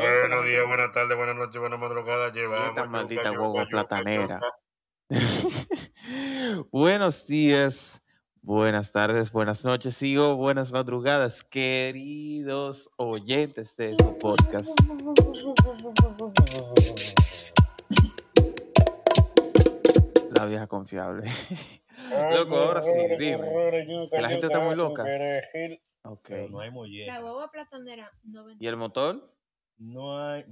Buenos 0.00 0.46
días, 0.46 0.66
buenas 0.66 0.92
tardes, 0.92 1.14
buenas 1.14 1.36
noches, 1.36 1.60
buenas 1.60 1.78
madrugadas. 1.78 2.32
Llevamos. 2.32 2.68
Esta 2.70 2.86
maldita 2.86 3.34
yuca, 3.34 3.66
platanera. 3.66 4.40
Buenos 6.72 7.26
días, 7.26 8.00
buenas 8.40 8.92
tardes, 8.92 9.30
buenas 9.30 9.62
noches 9.64 10.00
y 10.02 10.16
buenas 10.16 10.72
madrugadas, 10.72 11.44
queridos 11.44 12.90
oyentes 12.96 13.76
de 13.76 13.94
su 13.94 14.18
podcast. 14.18 14.70
La 20.34 20.46
vieja 20.46 20.66
confiable. 20.66 21.30
Loco, 22.34 22.56
ahora 22.56 22.82
sí, 22.82 22.90
dime. 23.18 23.46
Que 24.10 24.22
la 24.22 24.30
gente 24.30 24.46
está 24.46 24.60
muy 24.60 24.74
loca. 24.74 25.04
Ok. 26.04 26.28
Pero 26.28 26.48
no 26.48 26.60
hay 26.60 26.68
La 26.68 26.74
molleja. 26.74 27.20
guagua 27.20 27.50
platanera 27.50 28.10
no. 28.24 28.46
¿Y 28.58 28.66
el 28.66 28.76
motor? 28.76 29.30
No 29.80 30.16
hay. 30.18 30.44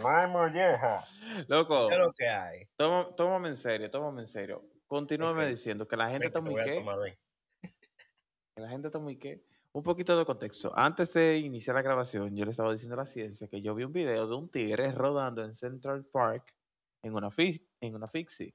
No 0.00 0.08
hay 0.08 0.26
molleja. 0.28 1.04
Loco, 1.48 1.88
¿Qué 1.88 1.94
es 1.94 2.00
lo 2.00 2.12
que 2.12 2.28
hay? 2.28 2.66
toma- 2.76 3.14
tómame 3.16 3.48
en 3.50 3.56
serio, 3.56 3.90
tómame 3.90 4.20
en 4.22 4.26
serio. 4.26 4.64
Continúame 4.86 5.46
diciendo 5.46 5.86
que 5.88 5.96
la 5.96 6.08
gente 6.10 6.26
está 6.26 6.40
muy 6.40 6.54
qué. 6.62 6.84
que 8.54 8.60
la 8.62 8.68
gente 8.68 8.88
está 8.88 8.98
muy 8.98 9.16
qué. 9.18 9.44
Un 9.72 9.82
poquito 9.82 10.16
de 10.18 10.24
contexto. 10.24 10.72
Antes 10.74 11.12
de 11.12 11.38
iniciar 11.38 11.76
la 11.76 11.82
grabación, 11.82 12.34
yo 12.34 12.44
le 12.44 12.50
estaba 12.50 12.72
diciendo 12.72 12.94
a 12.94 12.98
la 12.98 13.06
ciencia 13.06 13.46
que 13.48 13.60
yo 13.60 13.74
vi 13.74 13.84
un 13.84 13.92
video 13.92 14.26
de 14.26 14.34
un 14.34 14.50
tigre 14.50 14.90
rodando 14.92 15.44
en 15.44 15.54
Central 15.54 16.04
Park 16.06 16.54
en 17.04 17.14
una, 17.14 17.30
fi- 17.30 17.64
en 17.80 17.94
una 17.94 18.06
fixie. 18.08 18.54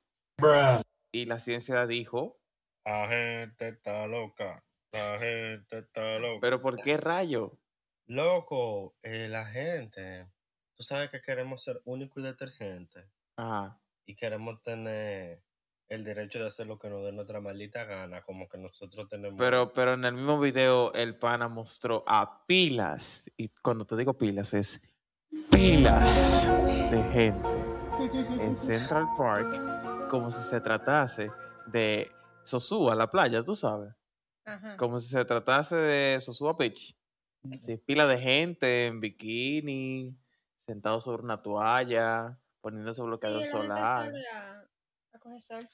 Y 1.13 1.25
la 1.25 1.39
ciencia 1.39 1.85
dijo, 1.87 2.39
La 2.85 3.07
gente 3.07 3.69
está 3.69 4.07
loca. 4.07 4.61
La 4.93 5.17
gente 5.17 5.79
está 5.79 6.19
loca. 6.19 6.39
¿pero 6.39 6.61
por 6.61 6.81
qué 6.81 6.97
rayo? 6.97 7.57
Loco, 8.05 8.95
eh, 9.01 9.27
la 9.27 9.43
gente. 9.45 10.27
Tú 10.75 10.83
sabes 10.83 11.09
que 11.09 11.21
queremos 11.21 11.63
ser 11.63 11.81
único 11.85 12.19
y 12.19 12.23
detergente. 12.23 13.09
Ajá. 13.35 13.79
Y 14.05 14.15
queremos 14.15 14.61
tener 14.61 15.41
el 15.87 16.03
derecho 16.03 16.39
de 16.39 16.47
hacer 16.47 16.67
lo 16.67 16.77
que 16.77 16.89
nos 16.89 17.03
dé 17.03 17.11
nuestra 17.11 17.41
maldita 17.41 17.85
gana. 17.85 18.21
Como 18.21 18.47
que 18.47 18.57
nosotros 18.59 19.09
tenemos. 19.09 19.37
Pero, 19.39 19.73
pero 19.73 19.93
en 19.93 20.05
el 20.05 20.13
mismo 20.13 20.39
video 20.39 20.93
el 20.93 21.17
pana 21.17 21.47
mostró 21.47 22.03
a 22.05 22.45
pilas. 22.45 23.31
Y 23.35 23.49
cuando 23.49 23.85
te 23.85 23.95
digo 23.95 24.15
pilas 24.15 24.53
es 24.53 24.81
pilas 25.49 26.51
de 26.91 27.03
gente 27.11 27.49
en 28.41 28.55
Central 28.57 29.07
Park 29.17 30.07
como 30.09 30.29
si 30.29 30.39
se 30.47 30.61
tratase 30.61 31.31
de 31.65 32.11
Sosúa, 32.43 32.93
la 32.93 33.09
playa, 33.09 33.41
tú 33.41 33.55
sabes. 33.55 33.93
Ajá. 34.45 34.77
Como 34.77 34.99
si 34.99 35.09
se 35.09 35.23
tratase 35.25 35.75
de 35.75 36.21
Sosúa 36.21 36.53
Beach. 36.53 36.97
Sí, 37.59 37.77
pila 37.77 38.07
de 38.07 38.17
gente 38.19 38.85
en 38.87 38.99
bikini, 39.01 40.17
sentado 40.65 41.01
sobre 41.01 41.23
una 41.23 41.41
toalla, 41.41 42.39
poniéndose 42.61 43.01
Sí, 43.01 43.05
bloqueador 43.07 43.39
la 43.41 43.45
gente 43.45 43.51
solar. 43.51 44.13
a, 44.33 44.67
a 45.13 45.19
coger 45.19 45.41
sol. 45.41 45.69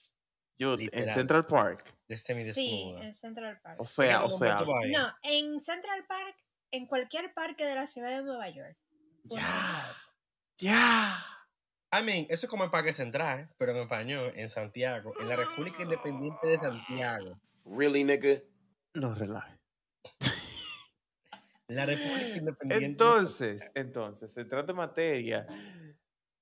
Yo, 0.57 0.75
en. 0.79 1.09
Central 1.11 1.45
Park. 1.45 1.95
Sí, 2.09 2.93
en 3.01 3.13
Central 3.13 3.59
Park. 3.61 3.79
O 3.79 3.85
sea, 3.85 4.23
o 4.23 4.29
sea, 4.29 4.61
No, 4.61 5.13
en 5.23 5.59
Central 5.59 6.05
Park, 6.07 6.35
en 6.71 6.87
cualquier 6.87 7.33
parque 7.33 7.65
de 7.65 7.75
la 7.75 7.87
ciudad 7.87 8.09
de 8.09 8.23
Nueva 8.23 8.49
York. 8.49 8.77
ya, 9.25 9.93
ya. 10.57 11.25
I 11.91 12.03
mean, 12.03 12.27
eso 12.29 12.45
es 12.45 12.49
como 12.49 12.63
el 12.63 12.69
Parque 12.69 12.93
Central, 12.93 13.39
¿eh? 13.39 13.49
pero 13.57 13.71
en 13.71 13.77
español, 13.79 14.31
en 14.35 14.47
Santiago, 14.49 15.13
en 15.19 15.27
la 15.27 15.35
República 15.35 15.81
Independiente 15.81 16.47
de 16.47 16.57
Santiago. 16.57 17.39
Really, 17.65 18.03
nigga? 18.03 18.41
No 18.95 19.13
relaje. 19.13 19.59
La 21.67 21.85
República 21.85 22.37
Independiente. 22.37 22.85
Entonces, 22.85 23.71
entonces, 23.75 24.35
entrando 24.37 24.71
en 24.71 24.77
materia. 24.77 25.45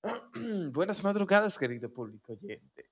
Buenas 0.72 1.04
madrugadas, 1.04 1.58
querido 1.58 1.92
público 1.92 2.34
oyente. 2.34 2.90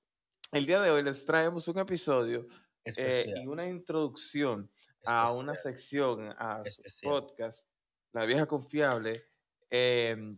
El 0.52 0.66
día 0.66 0.82
de 0.82 0.92
hoy 0.92 1.04
les 1.04 1.26
traemos 1.26 1.68
un 1.70 1.80
episodio 1.80 2.48
eh, 2.84 2.90
especial, 2.90 3.38
y 3.38 3.48
una 3.48 3.68
introducción 3.68 4.70
a 5.06 5.32
una 5.32 5.54
especial. 5.54 5.76
sección, 5.76 6.36
a 6.38 6.64
su 6.66 6.82
Especial. 6.84 7.12
podcast, 7.14 7.70
La 8.12 8.26
Vieja 8.26 8.46
Confiable, 8.48 9.26
em, 9.70 10.38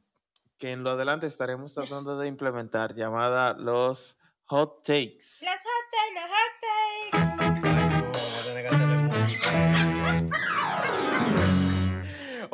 que 0.59 0.71
en 0.71 0.83
lo 0.83 0.91
adelante 0.91 1.25
estaremos 1.25 1.73
tratando 1.73 2.17
de 2.19 2.27
implementar, 2.27 2.93
llamada 2.95 3.53
los 3.53 4.17
Hot 4.45 4.83
Takes. 4.83 5.25
Los 5.41 5.49
hot 5.49 5.65
takes, 5.65 5.65
los 5.65 5.66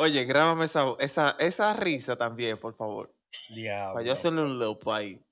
Oye, 0.04 0.26
grábame 0.26 0.66
esa, 0.66 0.98
esa, 1.00 1.38
esa 1.40 1.74
risa 1.74 2.18
también, 2.18 2.58
por 2.58 2.76
favor. 2.76 3.16
Diablo. 3.48 3.94
Para 3.94 4.06
yo 4.06 4.12
hacerle 4.12 4.42
un 4.42 4.60
loop 4.60 4.90
ahí. 4.90 5.26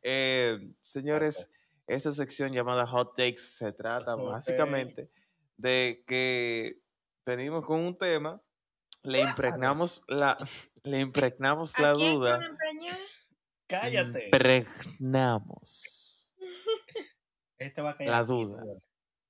Eh, 0.00 0.60
señores, 0.84 1.48
esta 1.88 2.12
sección 2.12 2.52
llamada 2.52 2.86
Hot 2.86 3.16
Takes 3.16 3.40
se 3.40 3.72
trata 3.72 4.14
Hot 4.14 4.30
básicamente 4.30 5.10
de 5.56 6.04
que 6.06 6.80
venimos 7.26 7.66
con 7.66 7.80
un 7.80 7.98
tema, 7.98 8.40
le 9.02 9.22
impregnamos 9.22 10.04
la, 10.06 10.38
le 10.84 11.00
impregnamos 11.00 11.76
la 11.80 11.90
¿A 11.90 11.94
quién 11.94 12.14
duda. 12.14 12.40
Cállate. 13.66 14.26
Impregnamos 14.26 16.32
Este 17.58 17.82
va 17.82 17.90
a 17.90 17.96
caer 17.96 18.10
la 18.10 18.22
duda. 18.22 18.62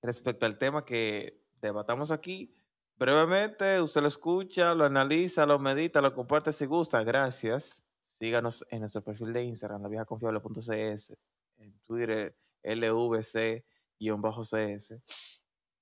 respecto 0.02 0.44
al 0.44 0.58
tema 0.58 0.84
que 0.84 1.40
debatamos 1.62 2.10
aquí. 2.10 2.54
Brevemente, 3.02 3.80
usted 3.80 4.00
lo 4.00 4.06
escucha, 4.06 4.76
lo 4.76 4.84
analiza, 4.84 5.44
lo 5.44 5.58
medita, 5.58 6.00
lo 6.00 6.14
comparte 6.14 6.52
si 6.52 6.66
gusta. 6.66 7.02
Gracias. 7.02 7.82
Síganos 8.20 8.64
en 8.70 8.78
nuestro 8.78 9.02
perfil 9.02 9.32
de 9.32 9.42
Instagram, 9.42 9.82
laviejaconfiable.cs, 9.82 11.12
en 11.56 11.80
Twitter, 11.80 12.38
LVC-CS. 12.62 13.64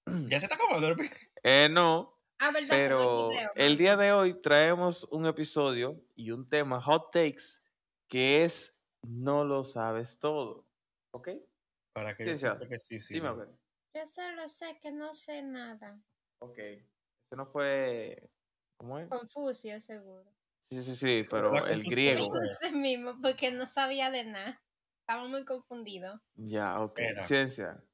Ya 0.06 0.40
se 0.40 0.46
está 0.46 0.54
acabando 0.54 0.88
el 0.88 0.96
Eh, 1.42 1.68
no, 1.70 2.18
Ah, 2.38 2.52
verdad. 2.52 2.68
que 2.68 2.68
no 2.68 2.72
hay 2.72 2.88
pero 2.88 3.28
video, 3.28 3.50
el 3.54 3.76
día 3.76 3.96
de 3.98 4.12
hoy 4.12 4.40
traemos 4.40 5.04
un 5.12 5.26
episodio 5.26 6.02
y 6.16 6.30
un 6.30 6.48
tema 6.48 6.80
hot 6.80 7.12
takes 7.12 7.60
que 8.08 8.44
es 8.44 8.74
no 9.02 9.44
lo 9.44 9.62
sabes 9.62 10.18
todo. 10.18 10.66
¿Ok? 11.10 11.28
Para 11.92 12.14
que 12.14 12.34
Sí, 12.34 12.46
yo 12.46 12.58
que 12.66 12.78
sí, 12.78 12.98
sí. 12.98 13.12
Dime, 13.12 13.28
a 13.28 13.32
ver. 13.32 13.48
Yo 13.94 14.06
solo 14.06 14.48
sé 14.48 14.78
que 14.80 14.90
no 14.90 15.12
sé 15.12 15.42
nada. 15.42 16.00
Ok. 16.38 16.58
Ese 17.30 17.36
no 17.36 17.46
fue. 17.46 18.28
¿Cómo 18.76 18.98
es? 18.98 19.08
Confucio, 19.08 19.80
seguro. 19.80 20.28
Sí, 20.72 20.82
sí, 20.82 20.96
sí, 20.96 21.24
pero 21.30 21.52
La 21.52 21.70
el 21.70 21.84
griego. 21.84 22.26
Ese 22.60 22.72
mismo, 22.72 23.20
porque 23.22 23.52
no 23.52 23.66
sabía 23.66 24.10
de 24.10 24.24
nada. 24.24 24.60
Estaba 25.06 25.28
muy 25.28 25.44
confundido. 25.44 26.20
Ya, 26.34 26.80
ok. 26.80 26.98
Ciencia. 27.26 27.84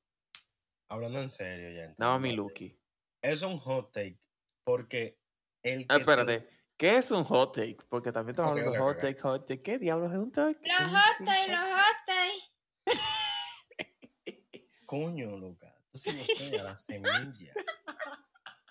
Hablando 0.89 1.21
en 1.21 1.29
serio, 1.29 1.71
ya. 1.71 1.95
Dame 1.99 2.21
mi 2.21 2.29
entiendo. 2.31 2.43
Lucky. 2.45 2.81
Es 3.23 3.43
un 3.43 3.59
hot 3.59 3.93
take. 3.93 4.19
Porque 4.65 5.19
el 5.63 5.81
que. 5.87 5.95
Ah, 5.95 5.99
espérate. 5.99 6.49
¿Qué 6.79 6.97
es 6.97 7.11
un 7.11 7.25
hot 7.25 7.55
take? 7.55 7.77
Porque 7.91 8.13
también 8.13 8.31
estamos 8.33 8.53
Ok, 8.53 8.59
hablando 8.59 8.73
de 8.73 8.79
ok, 8.81 8.87
hot 8.87 8.97
ok. 8.97 9.03
take, 9.03 9.21
hot 9.21 9.47
take. 9.47 9.63
¿Qué 9.63 9.79
diablos 9.79 10.13
es 10.13 10.19
un 10.19 10.33
take? 10.33 10.61
Los 10.63 10.91
hot 10.91 11.27
take, 11.27 11.51
los 11.53 11.61
hot 11.61 11.97
takes. 12.07 12.97
Coño, 14.87 15.37
Lucas. 15.37 15.75
Tú 15.91 15.99
sé, 15.99 16.59
a 16.61 16.63
la 16.63 16.77
semilla. 16.77 17.53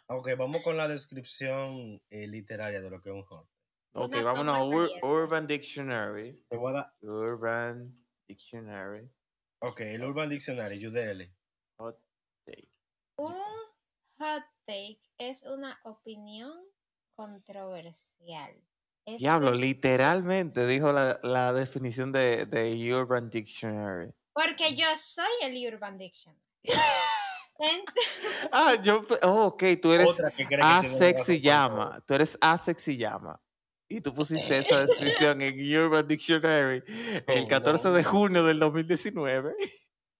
Ok, 0.08 0.30
vamos 0.38 0.62
con 0.62 0.78
la 0.78 0.88
descripción 0.88 2.02
eh, 2.10 2.28
literaria 2.28 2.82
de 2.82 2.90
lo 2.90 3.02
que 3.02 3.10
es 3.10 3.16
un 3.16 3.24
hot. 3.24 3.48
Ok, 3.94 4.08
Una 4.14 4.24
vámonos 4.24 4.58
a 4.58 4.64
Ur-. 4.64 4.90
Urban 5.04 5.48
Dictionary. 5.48 6.44
Te 6.50 6.58
voy 6.58 6.72
a 6.72 6.74
dar. 6.74 6.94
Urban 7.02 8.06
Dictionary. 8.28 9.10
Ok, 9.62 9.82
el 9.82 10.04
Urban 10.04 10.30
Dictionary, 10.30 10.86
UDL. 10.86 11.34
Hot 11.80 12.00
take. 12.46 12.70
Un 13.18 13.34
hot 14.20 14.44
take 14.66 15.00
es 15.18 15.44
una 15.44 15.80
opinión 15.84 16.54
controversial. 17.16 18.54
Es 19.06 19.20
Diablo, 19.20 19.52
un- 19.52 19.62
literalmente 19.62 20.68
dijo 20.68 20.92
la, 20.92 21.20
la 21.24 21.54
definición 21.54 22.12
de, 22.12 22.46
de 22.46 22.94
Urban 22.94 23.30
Dictionary. 23.30 24.12
Porque 24.34 24.76
yo 24.76 24.86
soy 24.98 25.26
el 25.44 25.74
Urban 25.74 25.98
Dictionary. 25.98 26.42
Ah, 28.52 28.76
yo. 28.82 29.06
Oh, 29.24 29.46
ok, 29.48 29.64
tú 29.82 29.94
eres 29.94 30.10
A 30.62 30.84
sexy 30.84 31.36
por 31.36 31.42
llama. 31.44 32.04
Tú 32.06 32.14
eres 32.14 32.38
A 32.42 32.58
sexy 32.58 32.98
llama. 32.98 33.42
Y 33.88 34.02
tú 34.02 34.14
pusiste 34.14 34.58
esa 34.58 34.80
descripción 34.86 35.42
en 35.42 35.78
Urban 35.78 36.08
Dictionary 36.08 36.84
el 37.28 37.44
Oh, 37.44 37.48
14 37.48 37.84
no. 37.90 37.94
de 37.94 38.04
junio 38.04 38.44
del 38.44 38.60
2019. 38.60 39.56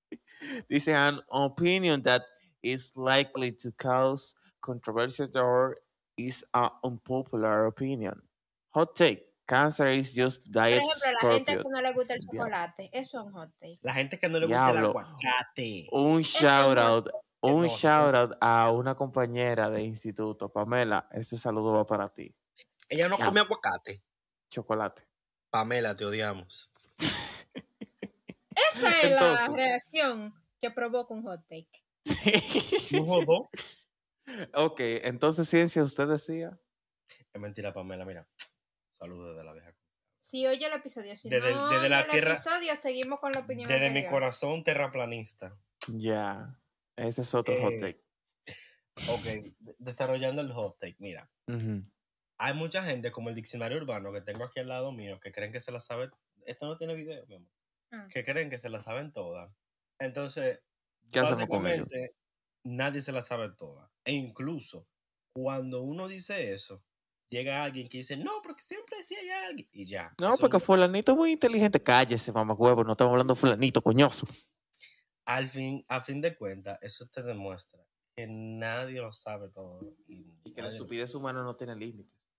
Dice 0.70 0.94
an 0.94 1.22
opinion 1.30 2.02
that 2.04 2.24
is 2.62 2.94
likely 2.96 3.52
to 3.52 3.72
cause 3.72 4.36
controversy 4.62 5.26
or 5.34 5.78
is 6.18 6.46
an 6.54 6.70
unpopular 6.84 7.66
opinion. 7.66 8.22
Hot 8.70 8.96
take. 8.96 9.24
Cancer 9.48 9.88
is 9.88 10.14
just 10.14 10.44
Por 10.46 10.54
diet 10.64 10.82
ejemplo, 10.82 11.12
la 11.22 11.32
gente 11.36 11.56
que 11.58 11.70
no 11.70 11.82
le 11.82 11.94
gusta 11.94 12.14
el 12.16 12.20
Diablo. 12.22 12.40
chocolate, 12.46 12.90
eso 12.94 13.20
es 13.20 13.26
un 13.26 13.32
hot 13.34 13.50
take. 13.62 13.80
La 13.84 13.94
gente 13.94 14.18
que 14.20 14.28
no 14.30 14.40
le 14.40 14.48
gusta 14.48 14.72
el 14.72 14.78
aguacate. 14.78 15.88
Un 15.92 16.22
shout 16.24 16.78
out. 16.80 17.10
Un 17.46 17.68
shout 17.68 18.16
out 18.16 18.32
a 18.42 18.72
una 18.72 18.96
compañera 18.96 19.70
de 19.70 19.84
instituto. 19.84 20.52
Pamela, 20.52 21.08
este 21.12 21.38
saludo 21.38 21.74
va 21.74 21.86
para 21.86 22.10
ti. 22.10 22.36
Ella 22.90 23.08
no 23.10 23.18
Ya. 23.18 23.26
come 23.26 23.40
aguacate. 23.42 24.04
Chocolate. 24.50 25.08
Pamela, 25.50 25.96
te 25.96 26.06
odiamos. 26.06 26.72
Esa 26.98 29.02
es 29.02 29.12
la 29.12 29.48
reacción 29.50 30.34
que 30.62 30.72
provoca 30.72 31.14
un 31.14 31.24
hot 31.24 31.42
take. 31.48 31.84
¿Un 32.98 33.08
jodó? 33.08 33.50
ok, 34.54 34.80
entonces, 35.04 35.50
ciencia, 35.50 35.84
usted 35.84 36.08
decía. 36.08 36.60
Es 37.34 37.42
mentira, 37.42 37.74
Pamela, 37.74 38.06
mira. 38.06 38.28
Saludos 38.92 39.30
desde 39.36 39.44
la 39.44 39.54
vieja. 39.54 39.74
Si 40.22 40.48
oye 40.48 40.66
el 40.66 40.74
episodio, 40.74 41.16
si 41.16 41.30
Desde- 41.30 41.54
no 41.54 41.70
desde 41.70 41.90
la 41.90 42.02
el 42.02 42.08
tierra- 42.08 42.34
episodio, 42.34 42.74
seguimos 42.82 43.20
con 43.20 43.32
la 43.34 43.42
opinión 43.42 43.70
Desde 43.70 43.92
mi 43.92 44.08
corazón 44.08 44.64
terraplanista. 44.64 45.56
Ya. 45.88 46.58
Ese 46.98 47.22
es 47.22 47.34
otro 47.34 47.56
hot 47.62 47.74
Eh, 47.74 47.80
take. 47.80 48.06
Ok, 49.10 49.24
de- 49.60 49.76
desarrollando 49.80 50.42
el 50.42 50.52
hot 50.52 50.78
take. 50.80 50.96
Mira, 51.00 51.30
hay 52.38 52.54
mucha 52.54 52.84
gente, 52.84 53.12
como 53.12 53.30
el 53.30 53.36
diccionario 53.36 53.78
urbano 53.78 54.12
que 54.14 54.22
tengo 54.22 54.44
aquí 54.46 54.60
al 54.60 54.68
lado 54.70 54.92
mío, 54.92 55.20
que 55.20 55.32
creen 55.32 55.52
que 55.52 55.60
se 55.60 55.72
la 55.72 55.80
sabe. 55.80 56.10
Esto 56.46 56.66
no 56.66 56.78
tiene 56.78 56.96
video, 56.96 57.26
mi 57.28 57.36
amor. 57.36 57.50
Ah. 57.92 58.08
Que 58.12 58.24
creen 58.24 58.50
que 58.50 58.58
se 58.58 58.70
la 58.70 58.80
saben 58.80 59.12
todas. 59.12 59.52
Entonces, 60.00 60.60
¿Qué 61.12 61.22
básicamente, 61.22 62.16
nadie 62.64 63.02
se 63.02 63.12
la 63.12 63.22
sabe 63.22 63.50
todas. 63.52 63.90
E 64.06 64.14
incluso, 64.14 64.88
cuando 65.36 65.82
uno 65.82 66.08
dice 66.08 66.54
eso, 66.54 66.84
llega 67.30 67.64
alguien 67.64 67.88
que 67.90 67.98
dice, 68.00 68.18
no, 68.18 68.42
porque 68.44 68.64
siempre 68.64 68.98
decía 68.98 69.20
hay 69.20 69.30
alguien. 69.50 69.70
Y 69.72 69.86
ya. 69.88 70.14
No, 70.20 70.38
porque 70.38 70.60
fulanito 70.60 71.12
es 71.14 71.18
muy 71.18 71.32
inteligente. 71.32 71.82
Cállese, 71.82 72.32
mamacuevo. 72.32 72.84
No 72.84 72.94
estamos 72.94 73.12
hablando 73.12 73.34
de 73.36 73.40
fulanito, 73.40 73.82
coñoso. 73.82 74.28
Al 75.26 75.48
fin, 75.48 75.86
a 75.88 76.02
fin 76.02 76.22
de 76.22 76.36
cuentas, 76.36 76.80
eso 76.82 77.08
te 77.08 77.24
demuestra 77.24 77.86
que 78.16 78.28
nadie 78.28 79.02
lo 79.02 79.12
sabe 79.12 79.50
todo. 79.50 79.94
Y, 80.08 80.26
Y 80.44 80.54
que 80.54 80.62
la 80.62 80.70
estupidez 80.70 81.14
humana 81.16 81.44
no 81.44 81.56
tiene 81.56 81.76
límites. 81.76 82.30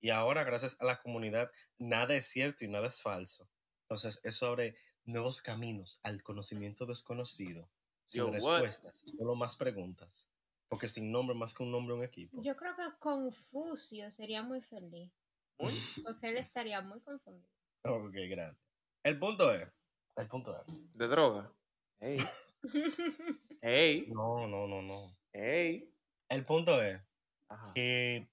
Y 0.00 0.10
ahora, 0.10 0.44
gracias 0.44 0.76
a 0.80 0.84
la 0.84 1.00
comunidad, 1.00 1.50
nada 1.78 2.14
es 2.14 2.26
cierto 2.26 2.64
y 2.64 2.68
nada 2.68 2.88
es 2.88 3.00
falso. 3.00 3.48
Entonces, 3.82 4.20
es 4.24 4.34
sobre 4.34 4.74
nuevos 5.04 5.40
caminos 5.40 6.00
al 6.02 6.22
conocimiento 6.22 6.86
desconocido. 6.86 7.70
Sin 8.06 8.18
Yo, 8.18 8.26
what? 8.26 8.32
respuestas, 8.32 9.02
solo 9.06 9.34
más 9.34 9.56
preguntas. 9.56 10.28
Porque 10.68 10.88
sin 10.88 11.12
nombre, 11.12 11.36
más 11.36 11.54
que 11.54 11.62
un 11.62 11.70
nombre, 11.70 11.94
un 11.94 12.02
equipo. 12.02 12.42
Yo 12.42 12.56
creo 12.56 12.74
que 12.74 12.82
Confucio 12.98 14.10
sería 14.10 14.42
muy 14.42 14.60
feliz. 14.60 15.10
Porque 16.04 16.28
él 16.28 16.36
estaría 16.36 16.80
muy 16.80 17.00
confundido. 17.00 17.48
Ok, 17.84 18.14
gracias. 18.28 18.60
El 19.04 19.18
punto 19.18 19.52
es. 19.52 19.68
El 20.16 20.26
punto 20.28 20.58
es. 20.60 20.66
¿De 20.94 21.06
droga? 21.06 21.52
Ey, 22.00 22.18
ey, 23.62 24.14
No, 24.14 24.46
no, 24.46 24.66
no, 24.66 24.80
no. 24.82 25.16
ey. 25.32 25.92
El 26.28 26.44
punto 26.44 26.82
es 26.82 27.00
Ajá. 27.48 27.74
que, 27.74 28.30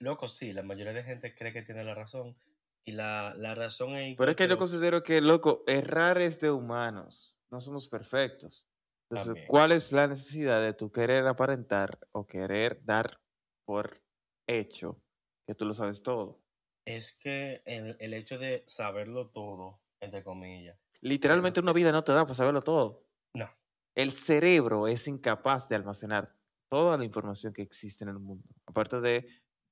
loco, 0.00 0.28
sí, 0.28 0.52
la 0.52 0.62
mayoría 0.62 0.92
de 0.94 1.02
gente 1.04 1.34
cree 1.34 1.52
que 1.52 1.62
tiene 1.62 1.84
la 1.84 1.94
razón. 1.94 2.36
Y 2.84 2.92
la, 2.92 3.34
la 3.36 3.54
razón 3.54 3.96
es. 3.96 4.16
Pero 4.16 4.30
es 4.30 4.36
que 4.36 4.48
yo 4.48 4.58
considero 4.58 5.02
que, 5.02 5.20
loco, 5.20 5.64
errar 5.66 6.18
es 6.20 6.40
de 6.40 6.50
humanos. 6.50 7.36
No 7.50 7.60
somos 7.60 7.88
perfectos. 7.88 8.68
Entonces, 9.10 9.36
También. 9.36 9.46
¿cuál 9.46 9.72
es 9.72 9.92
la 9.92 10.06
necesidad 10.06 10.60
de 10.62 10.72
tu 10.72 10.90
querer 10.92 11.26
aparentar 11.26 11.98
o 12.12 12.26
querer 12.26 12.84
dar 12.84 13.20
por 13.64 14.02
hecho 14.46 15.02
que 15.46 15.54
tú 15.54 15.64
lo 15.66 15.74
sabes 15.74 16.02
todo? 16.02 16.42
Es 16.86 17.12
que 17.12 17.60
el, 17.66 17.98
el 18.00 18.14
hecho 18.14 18.38
de 18.38 18.64
saberlo 18.66 19.28
todo, 19.28 19.82
entre 20.00 20.24
comillas. 20.24 20.78
Literalmente 21.04 21.60
una 21.60 21.72
vida 21.74 21.92
no 21.92 22.02
te 22.02 22.12
da 22.12 22.22
para 22.24 22.34
saberlo 22.34 22.62
todo. 22.62 23.04
No. 23.34 23.48
El 23.94 24.10
cerebro 24.10 24.88
es 24.88 25.06
incapaz 25.06 25.68
de 25.68 25.76
almacenar 25.76 26.34
toda 26.70 26.96
la 26.96 27.04
información 27.04 27.52
que 27.52 27.60
existe 27.62 28.04
en 28.04 28.10
el 28.10 28.18
mundo. 28.18 28.48
Aparte 28.66 29.00
de 29.02 29.28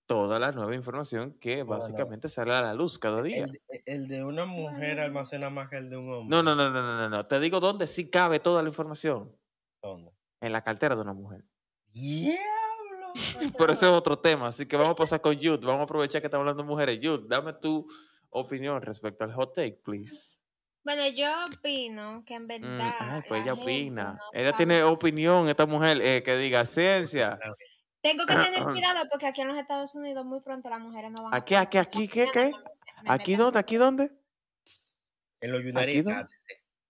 toda 0.06 0.38
la 0.38 0.52
nueva 0.52 0.75
información 0.75 1.32
que 1.40 1.62
Bueno, 1.62 1.81
básicamente 1.81 2.29
sale 2.29 2.52
a 2.52 2.61
la 2.61 2.75
luz 2.75 2.99
cada 2.99 3.23
día. 3.23 3.44
El, 3.44 3.50
de- 3.52 3.62
el 3.87 4.08
de 4.08 4.25
una 4.25 4.44
mujer 4.44 4.79
Bueno. 4.96 5.02
almacena 5.05 5.49
más 5.49 5.70
que 5.70 5.79
el 5.79 5.88
de 5.88 5.96
un 5.96 6.12
hombre. 6.12 6.37
No, 6.37 6.43
no, 6.43 6.55
no, 6.55 6.70
no, 6.70 6.82
no, 6.82 6.96
no, 6.99 7.08
no. 7.08 7.26
Te 7.26 7.40
digo 7.40 7.61
dónde 7.61 7.87
sí 7.87 8.11
cabe 8.11 8.38
toda 8.38 8.62
la 8.62 8.69
información. 8.69 9.34
¿Dónde? 9.82 10.12
En 10.40 10.52
la 10.52 10.62
cartera 10.62 10.94
de 10.96 11.00
una 11.02 11.14
mujer. 11.14 11.44
¡Diablo! 11.87 13.12
Pero 13.58 13.73
ese 13.73 13.87
es 13.87 13.93
otro 13.93 14.19
tema, 14.19 14.49
así 14.49 14.67
que 14.67 14.76
vamos 14.76 14.93
a 14.93 14.96
pasar 14.96 15.20
con 15.23 15.34
Jude. 15.34 15.58
Vamos 15.62 15.81
a 15.81 15.84
aprovechar 15.84 16.20
que 16.20 16.26
estamos 16.26 16.43
hablando 16.43 16.62
de 16.62 16.69
mujeres. 16.69 16.99
Jude, 17.02 17.25
dame 17.26 17.55
tu 17.55 17.87
opinión 18.31 18.82
respecto 18.82 19.25
al 19.25 19.32
hot 19.32 19.55
take, 19.55 19.81
please. 19.84 20.42
Bueno, 20.84 21.06
yo 21.08 21.31
opino 21.46 22.25
que 22.26 22.34
en 22.34 22.44
Mm, 22.44 22.46
verdad. 22.49 22.94
ay, 23.00 23.23
pues 23.29 23.44
la 23.44 23.52
ella 23.52 23.62
opina. 23.62 24.12
no 24.14 24.19
Ella 24.40 24.52
tiene 24.56 24.82
opinión, 24.82 25.49
esta 25.49 25.67
mujer, 25.67 26.00
eh, 26.02 26.23
que 26.23 26.37
diga 26.37 26.64
ciencia. 26.64 27.38
Tengo 28.00 28.26
que 28.26 28.34
tener 28.34 28.62
cuidado 28.84 29.08
porque 29.11 29.26
aquí 29.26 29.40
en 29.43 29.49
los 29.49 29.56
Estados 29.58 29.94
Unidos 29.94 30.25
muy 30.25 30.40
pronto 30.40 30.69
las 30.70 30.81
mujeres 30.81 31.11
no 31.12 31.23
van 31.23 31.34
a. 31.34 31.37
Aquí, 31.37 31.55
aquí, 31.55 31.79
aquí, 31.79 32.08
¿qué, 32.08 32.26
qué? 32.32 32.50
Me 33.02 33.11
¿Aquí 33.12 33.37
dónde? 33.37 33.58
¿Aquí 33.61 33.76
dónde? 33.76 34.11
En 35.40 35.52
los 35.52 35.61
¿Aquí 35.61 35.69
United 36.00 36.26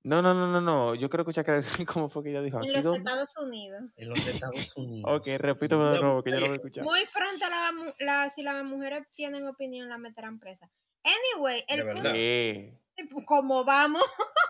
No, 0.04 0.20
no, 0.22 0.32
no, 0.34 0.46
no, 0.48 0.60
no. 0.60 0.94
Yo 0.94 1.08
quiero 1.10 1.22
escuchar 1.22 1.44
que, 1.44 1.62
cómo 1.86 2.08
fue 2.08 2.22
que 2.22 2.30
ella 2.30 2.40
dijo. 2.42 2.56
En 2.58 2.62
¿Aquí 2.64 2.72
los 2.72 2.82
dónde? 2.84 2.98
Estados 2.98 3.36
Unidos. 3.36 3.82
En 3.96 4.08
los 4.08 4.26
Estados 4.26 4.72
Unidos. 4.76 5.10
Ok, 5.18 5.26
repítame 5.38 5.84
de 5.84 6.00
nuevo, 6.00 6.22
que 6.22 6.30
yo 6.30 6.40
no 6.40 6.46
voy 6.46 6.52
a 6.52 6.56
escuchar. 6.56 6.84
Muy 6.84 7.00
pronto 7.12 7.46
la, 7.50 7.70
la- 8.06 8.28
si 8.30 8.42
las 8.42 8.64
mujeres 8.64 9.06
tienen 9.14 9.46
opinión, 9.46 9.88
la 9.90 9.98
meterán 9.98 10.38
presa. 10.38 10.70
Anyway, 11.04 11.64
el 11.68 11.76
De 11.78 11.84
punto 11.84 12.02
verdad. 12.04 12.14
Como 13.26 13.64
vamos. 13.64 14.02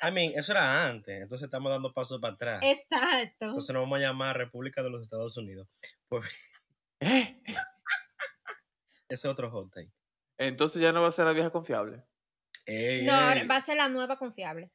I 0.00 0.12
mean, 0.12 0.32
eso 0.36 0.52
era 0.52 0.86
antes. 0.86 1.20
Entonces 1.22 1.46
estamos 1.46 1.70
dando 1.72 1.92
pasos 1.92 2.20
para 2.20 2.34
atrás. 2.34 2.60
Exacto. 2.62 3.46
Entonces 3.46 3.74
nos 3.74 3.82
vamos 3.82 3.98
a 3.98 4.02
llamar 4.02 4.36
República 4.36 4.82
de 4.82 4.90
los 4.90 5.02
Estados 5.02 5.36
Unidos. 5.36 5.68
Pues 6.08 6.24
eh. 7.00 7.42
ese 9.08 9.14
es 9.14 9.24
otro 9.24 9.50
hot 9.50 9.72
take. 9.72 9.92
Entonces 10.38 10.80
ya 10.80 10.92
no 10.92 11.02
va 11.02 11.08
a 11.08 11.12
ser 11.12 11.24
la 11.24 11.32
vieja 11.32 11.50
confiable. 11.50 12.04
Ey, 12.64 13.04
No, 13.06 13.32
ey, 13.32 13.46
va 13.46 13.56
a 13.56 13.60
ser 13.60 13.76
la 13.76 13.88
nueva 13.88 14.16
confiable. 14.18 14.70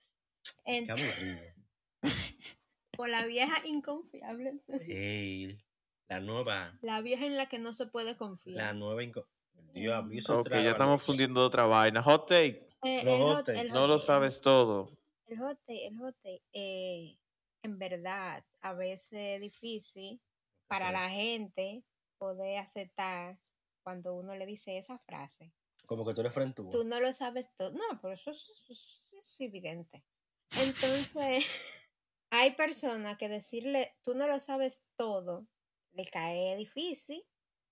Por 2.97 3.09
la 3.09 3.25
vieja 3.25 3.55
inconfiable. 3.65 4.59
Ey, 4.87 5.63
la 6.07 6.19
nueva. 6.19 6.77
La 6.81 7.01
vieja 7.01 7.25
en 7.25 7.37
la 7.37 7.47
que 7.47 7.59
no 7.59 7.71
se 7.71 7.85
puede 7.85 8.17
confiar. 8.17 8.57
La 8.57 8.73
nueva. 8.73 9.01
inco- 9.03 9.27
Diablo, 9.73 10.13
eso 10.17 10.39
Ok, 10.39 10.49
ya 10.51 10.71
estamos 10.71 11.01
fundiendo 11.01 11.43
otra 11.43 11.65
vaina. 11.65 12.03
Hot 12.03 12.27
take. 12.27 12.67
Eh, 12.83 13.01
el 13.01 13.21
hot 13.21 13.37
hot- 13.37 13.45
takes. 13.45 13.61
el 13.61 13.67
No 13.73 13.87
lo 13.87 13.99
sabes 13.99 14.41
todo. 14.41 14.89
El 15.27 15.39
hot 15.39 15.57
take, 15.65 15.87
el 15.87 15.97
hot 15.99 16.15
take, 16.21 16.43
eh, 16.53 17.17
en 17.63 17.79
verdad, 17.79 18.45
a 18.61 18.73
veces 18.73 19.11
es 19.13 19.41
difícil 19.41 20.21
para 20.67 20.87
Sí. 20.87 20.93
la 20.93 21.09
gente 21.09 21.83
poder 22.17 22.57
aceptar 22.57 23.39
cuando 23.83 24.15
uno 24.15 24.35
le 24.35 24.45
dice 24.45 24.77
esa 24.77 24.97
frase. 24.97 25.53
Como 25.85 26.05
que 26.05 26.13
tú 26.13 26.21
eres 26.21 26.33
frente 26.33 26.63
Tú 26.71 26.83
no 26.85 26.99
lo 27.01 27.11
sabes 27.13 27.53
todo. 27.55 27.71
No, 27.71 27.99
pero 28.01 28.13
eso 28.13 28.31
es, 28.31 28.49
eso 28.49 28.71
es- 28.73 29.13
es 29.17 29.41
evidente. 29.41 30.03
Entonces, 30.51 31.45
hay 32.29 32.51
personas 32.55 33.17
que 33.17 33.27
decirle, 33.29 33.95
tú 34.01 34.13
no 34.15 34.27
lo 34.27 34.39
sabes 34.39 34.83
todo, 34.95 35.47
le 35.91 36.05
cae 36.07 36.55
difícil, 36.55 37.23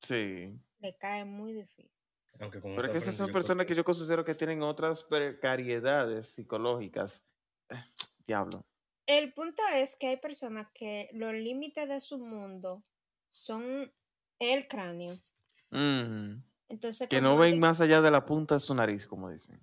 Sí. 0.01 0.59
le 0.79 0.97
cae 0.97 1.25
muy 1.25 1.53
difícil. 1.53 1.91
Aunque 2.39 2.59
con 2.61 2.75
Pero 2.75 2.87
es 2.87 2.91
que 2.93 2.97
esas 2.99 3.15
son 3.15 3.27
yo 3.27 3.33
personas 3.33 3.65
que 3.67 3.75
yo 3.75 3.83
considero 3.83 4.23
que 4.25 4.35
tienen 4.35 4.63
otras 4.63 5.03
precariedades 5.03 6.27
psicológicas. 6.27 7.23
Diablo. 8.25 8.65
El 9.07 9.33
punto 9.33 9.61
es 9.73 9.95
que 9.95 10.07
hay 10.07 10.17
personas 10.17 10.67
que 10.73 11.09
los 11.13 11.33
límites 11.33 11.87
de 11.89 11.99
su 11.99 12.19
mundo 12.19 12.83
son 13.29 13.91
el 14.39 14.67
cráneo. 14.67 15.13
Mm, 15.71 16.43
Entonces, 16.69 17.09
Que 17.09 17.19
no 17.21 17.37
ven 17.37 17.59
más 17.59 17.81
allá 17.81 18.01
de 18.01 18.11
la 18.11 18.25
punta 18.25 18.55
de 18.55 18.59
su 18.59 18.73
nariz, 18.75 19.07
como 19.07 19.29
dicen. 19.29 19.59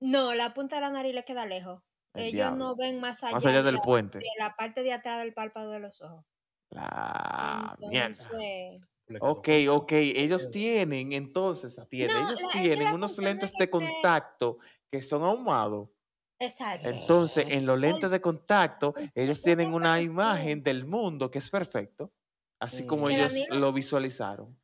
No, 0.00 0.34
la 0.34 0.52
punta 0.54 0.76
de 0.76 0.82
la 0.82 0.90
nariz 0.90 1.14
le 1.14 1.24
queda 1.24 1.46
lejos. 1.46 1.82
El 2.14 2.22
Ellos 2.24 2.32
diablo. 2.32 2.58
no 2.58 2.76
ven 2.76 3.00
más 3.00 3.22
allá, 3.22 3.32
Más 3.32 3.46
allá 3.46 3.58
de, 3.58 3.62
del 3.64 3.76
la, 3.76 3.82
puente. 3.82 4.18
de 4.18 4.26
la 4.38 4.54
parte 4.56 4.82
de 4.82 4.92
atrás 4.92 5.20
del 5.22 5.32
párpado 5.34 5.70
de 5.70 5.80
los 5.80 6.00
ojos. 6.02 6.24
La 6.70 7.76
mierda. 7.88 8.06
Entonces, 8.06 8.80
le 8.80 8.80
Ok, 9.20 9.48
ok. 9.70 9.92
Ellos 9.92 10.50
tienen, 10.50 11.12
entonces, 11.12 11.78
atiende, 11.78 12.14
No, 12.14 12.26
ellos 12.26 12.40
la- 12.42 12.50
tienen 12.62 12.78
la 12.84 12.94
unos 12.94 13.18
lentes 13.18 13.56
de 13.56 13.70
contacto 13.70 14.58
que 14.90 15.02
son 15.02 15.22
ahumados. 15.22 15.90
exacto. 16.38 16.88
Entonces, 16.88 17.46
en 17.48 17.66
los 17.66 17.78
lentes 17.78 18.10
de 18.10 18.20
contacto, 18.20 18.94
ellos 19.14 19.38
es 19.38 19.42
tienen 19.42 19.74
una 19.74 20.00
imagen 20.02 20.60
del 20.62 20.84
mundo 20.86 21.30
que 21.30 21.38
es 21.38 21.50
perfecto, 21.50 22.12
así 22.60 22.84
como 22.84 23.08
ellos 23.08 23.32
lo 23.48 23.72
visualizaron. 23.72 24.60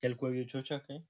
¿Que 0.00 0.08
el 0.08 0.16
cuello 0.16 0.44
chocha 0.44 0.82
qué? 0.82 1.04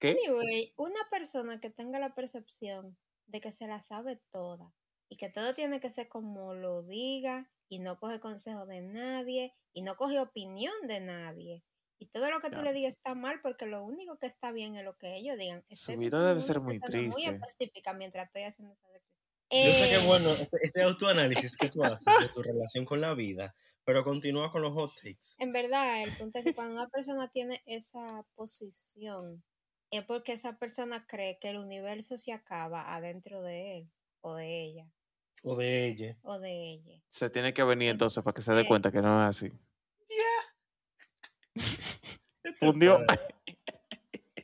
¿Qué? 0.00 0.10
Anyway, 0.12 0.72
una 0.76 1.00
persona 1.10 1.60
que 1.60 1.70
tenga 1.70 1.98
la 1.98 2.14
percepción 2.14 2.98
de 3.26 3.40
que 3.40 3.52
se 3.52 3.66
la 3.66 3.80
sabe 3.80 4.16
toda 4.30 4.74
y 5.08 5.16
que 5.16 5.28
todo 5.30 5.54
tiene 5.54 5.80
que 5.80 5.90
ser 5.90 6.08
como 6.08 6.54
lo 6.54 6.82
diga 6.82 7.50
y 7.68 7.78
no 7.80 7.98
coge 7.98 8.20
consejo 8.20 8.66
de 8.66 8.80
nadie 8.82 9.54
y 9.72 9.82
no 9.82 9.96
coge 9.96 10.18
opinión 10.20 10.74
de 10.88 11.00
nadie. 11.00 11.64
Y 12.00 12.06
todo 12.06 12.30
lo 12.30 12.40
que 12.40 12.50
tú 12.50 12.62
le 12.62 12.72
digas 12.72 12.94
está 12.94 13.14
mal 13.14 13.40
porque 13.42 13.66
lo 13.66 13.84
único 13.84 14.18
que 14.18 14.26
está 14.26 14.52
bien 14.52 14.74
es 14.74 14.84
lo 14.84 14.96
que 14.98 15.16
ellos 15.16 15.36
digan. 15.38 15.64
Su 15.68 15.92
Estoy 15.92 15.96
vida 15.96 16.18
pensando 16.18 16.26
debe 16.28 16.40
en 16.40 16.46
ser 16.46 16.60
muy 16.60 16.80
persona 16.80 17.02
Muy 17.02 17.12
triste. 17.22 17.30
específica 17.46 17.92
mientras 17.92 18.26
estoy 18.26 18.42
haciendo 18.42 18.72
esa 18.74 18.88
descripción. 18.88 19.20
Yo 19.52 19.72
sé 19.72 19.88
que 19.90 19.96
Eh, 19.96 20.06
bueno 20.06 20.30
ese, 20.30 20.56
ese 20.62 20.82
autoanálisis 20.82 21.56
que 21.56 21.68
tú 21.68 21.84
haces 21.84 22.06
de 22.20 22.28
tu 22.30 22.42
relación 22.42 22.84
con 22.86 23.00
la 23.00 23.14
vida, 23.14 23.54
pero 23.84 24.02
continúa 24.04 24.50
con 24.50 24.62
los 24.62 24.72
hot 24.72 24.94
takes. 24.94 25.36
En 25.38 25.52
verdad, 25.52 26.02
el 26.02 26.12
punto 26.16 26.38
es 26.38 26.44
que 26.46 26.54
cuando 26.54 26.74
una 26.74 26.88
persona 26.88 27.28
tiene 27.30 27.62
esa 27.66 28.06
posición, 28.34 29.44
es 29.90 30.04
porque 30.04 30.32
esa 30.32 30.56
persona 30.58 31.06
cree 31.06 31.38
que 31.38 31.50
el 31.50 31.58
universo 31.58 32.16
se 32.16 32.32
acaba 32.32 32.94
adentro 32.94 33.42
de 33.42 33.78
él, 33.78 33.90
o 34.22 34.34
de 34.34 34.62
ella, 34.62 34.86
O 35.42 35.56
de 35.56 35.86
ella. 35.86 36.16
o 36.22 36.38
de 36.38 36.50
ella. 36.72 37.02
Se 37.10 37.28
tiene 37.30 37.52
que 37.52 37.64
venir 37.64 37.90
entonces 37.90 38.22
para 38.22 38.34
que 38.34 38.42
se 38.42 38.54
dé 38.54 38.62
Sí. 38.62 38.68
cuenta 38.68 38.92
que 38.92 39.02
no 39.02 39.20
es 39.28 39.36
así. 39.36 39.50
Fundió. 42.58 43.04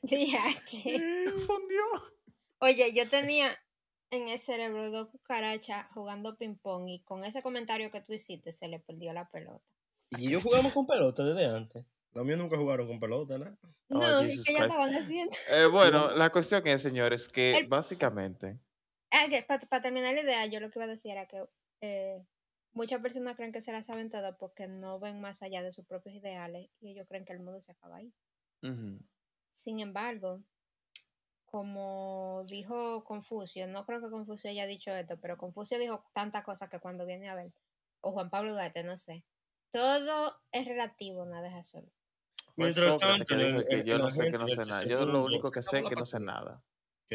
Diache. 0.02 0.98
Fundió. 1.46 1.82
Oye, 2.60 2.92
yo 2.92 3.08
tenía 3.08 3.48
en 4.10 4.28
el 4.28 4.38
cerebro 4.38 4.90
dos 4.90 5.08
cucarachas 5.08 5.86
jugando 5.92 6.36
ping-pong 6.36 6.88
y 6.88 7.00
con 7.02 7.24
ese 7.24 7.42
comentario 7.42 7.90
que 7.90 8.00
tú 8.00 8.12
hiciste 8.12 8.52
se 8.52 8.68
le 8.68 8.78
perdió 8.78 9.12
la 9.12 9.28
pelota. 9.30 9.64
Y 10.16 10.28
ellos 10.28 10.42
jugamos 10.42 10.72
con 10.72 10.86
pelota 10.86 11.24
desde 11.24 11.46
antes. 11.46 11.84
Los 12.12 12.24
míos 12.24 12.38
nunca 12.38 12.56
jugaron 12.56 12.86
con 12.86 12.98
pelota, 13.00 13.36
¿no? 13.36 13.58
Oh, 13.90 13.98
No, 13.98 14.20
es 14.20 14.30
Jesus 14.30 14.46
que 14.46 14.52
ya 14.54 14.60
estaban 14.64 14.94
haciendo. 14.94 15.34
Eh, 15.50 15.66
bueno, 15.70 16.14
la 16.16 16.30
cuestión 16.30 16.66
es, 16.66 16.80
señores, 16.80 17.28
que 17.28 17.56
El- 17.58 17.66
básicamente. 17.66 18.58
para 19.46 19.82
terminar 19.82 20.14
la 20.14 20.20
idea, 20.22 20.46
yo 20.46 20.60
lo 20.60 20.70
que 20.70 20.78
iba 20.78 20.84
a 20.84 20.88
decir 20.88 21.10
era 21.10 21.26
que 21.26 21.44
eh, 21.82 22.24
muchas 22.76 23.00
personas 23.00 23.36
creen 23.36 23.52
que 23.52 23.60
se 23.60 23.72
la 23.72 23.82
saben 23.82 24.10
todo 24.10 24.36
porque 24.38 24.68
no 24.68 25.00
ven 25.00 25.20
más 25.20 25.42
allá 25.42 25.62
de 25.62 25.72
sus 25.72 25.86
propios 25.86 26.14
ideales 26.14 26.68
y 26.80 26.90
ellos 26.90 27.06
creen 27.08 27.24
que 27.24 27.32
el 27.32 27.40
mundo 27.40 27.60
se 27.60 27.72
acaba 27.72 27.96
ahí. 27.96 28.12
Sin 29.52 29.80
embargo, 29.80 30.42
como 31.44 32.44
dijo 32.46 33.02
Confucio, 33.04 33.66
no 33.68 33.86
creo 33.86 34.00
que 34.00 34.10
Confucio 34.10 34.50
haya 34.50 34.66
dicho 34.66 34.90
esto, 34.90 35.18
pero 35.20 35.36
Confucio 35.38 35.78
dijo 35.78 36.04
tantas 36.12 36.44
cosas 36.44 36.68
que 36.68 36.78
cuando 36.80 37.06
viene 37.06 37.28
a 37.28 37.34
ver, 37.34 37.52
o 38.02 38.12
Juan 38.12 38.30
Pablo 38.30 38.52
Duarte, 38.52 38.84
no 38.84 38.96
sé, 38.96 39.24
todo 39.70 40.36
es 40.52 40.66
relativo, 40.66 41.24
nada 41.24 41.48
es 41.48 41.54
absoluto. 41.54 41.92
Mientras 42.56 42.92
Sócrates 42.92 43.26
tanto, 43.26 43.26
que 43.26 43.34
en 43.34 43.40
dijo 43.40 43.58
el- 43.60 43.68
que 43.68 43.74
en- 43.80 43.86
yo 43.86 43.98
no 43.98 44.10
sé 44.10 44.30
que 44.30 44.38
no 44.38 44.48
sé 44.48 44.56
nada. 44.66 44.84
Yo 44.84 45.06
lo 45.06 45.24
único 45.24 45.50
que 45.50 45.62
sé 45.62 45.78
es 45.78 45.88
que 45.88 45.94
no 45.96 46.04
sé 46.04 46.20
nada. 46.20 46.62